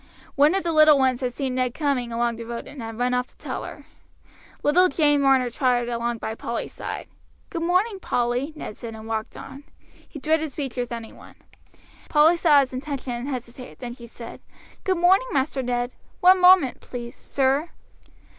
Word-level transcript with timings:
One 0.33 0.55
of 0.55 0.63
the 0.63 0.71
little 0.71 0.97
ones 0.97 1.21
had 1.21 1.31
seen 1.31 1.53
Ned 1.53 1.75
coming 1.75 2.11
along 2.11 2.35
the 2.37 2.43
road 2.43 2.65
and 2.65 2.81
had 2.81 2.97
run 2.97 3.13
off 3.13 3.27
to 3.27 3.37
tell 3.37 3.63
her. 3.63 3.85
Little 4.63 4.89
Jane 4.89 5.21
Marner 5.21 5.51
trotted 5.51 5.89
along 5.89 6.17
by 6.17 6.33
Polly's 6.33 6.73
side. 6.73 7.07
"Good 7.51 7.61
morning, 7.61 7.99
Polly!" 7.99 8.51
Ned 8.55 8.75
said, 8.75 8.95
and 8.95 9.05
walked 9.05 9.37
on. 9.37 9.63
He 10.09 10.17
dreaded 10.17 10.51
speech 10.51 10.75
with 10.75 10.91
any 10.91 11.13
one. 11.13 11.35
Polly 12.09 12.35
saw 12.35 12.61
his 12.61 12.73
intention 12.73 13.13
and 13.13 13.27
hesitated; 13.27 13.77
then 13.77 13.93
she 13.93 14.07
said: 14.07 14.41
"Good 14.83 14.97
morning, 14.97 15.27
Master 15.33 15.61
Ned! 15.61 15.93
One 16.19 16.41
moment, 16.41 16.79
please, 16.81 17.15
sir." 17.15 17.69